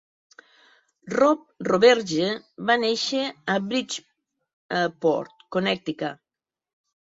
[1.15, 2.31] Rob Roberge
[2.71, 6.27] va néixer a Bridgeport, Connecticut.